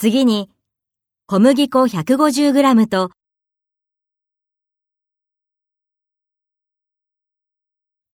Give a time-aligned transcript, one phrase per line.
[0.00, 0.48] 次に、
[1.26, 3.10] 小麦粉 150g と